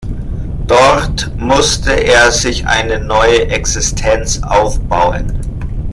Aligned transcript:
Dort 0.65 1.31
musste 1.37 1.91
er 1.91 2.31
sich 2.31 2.65
eine 2.65 2.97
neue 2.99 3.47
Existenz 3.49 4.41
aufbauen. 4.41 5.39